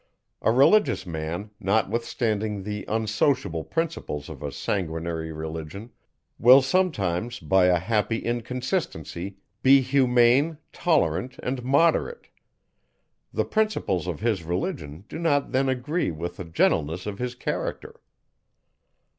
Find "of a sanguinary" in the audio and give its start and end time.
4.29-5.31